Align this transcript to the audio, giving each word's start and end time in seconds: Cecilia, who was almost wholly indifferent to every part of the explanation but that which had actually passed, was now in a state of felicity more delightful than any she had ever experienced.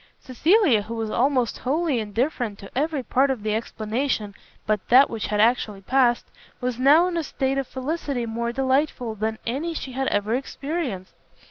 Cecilia, 0.19 0.81
who 0.81 0.95
was 0.95 1.11
almost 1.11 1.59
wholly 1.59 1.99
indifferent 1.99 2.57
to 2.57 2.75
every 2.75 3.03
part 3.03 3.29
of 3.29 3.43
the 3.43 3.53
explanation 3.53 4.33
but 4.65 4.87
that 4.89 5.11
which 5.11 5.27
had 5.27 5.39
actually 5.39 5.81
passed, 5.81 6.25
was 6.59 6.79
now 6.79 7.05
in 7.07 7.17
a 7.17 7.23
state 7.23 7.59
of 7.59 7.67
felicity 7.67 8.25
more 8.25 8.51
delightful 8.51 9.13
than 9.13 9.37
any 9.45 9.75
she 9.75 9.91
had 9.91 10.07
ever 10.07 10.33
experienced. 10.33 11.13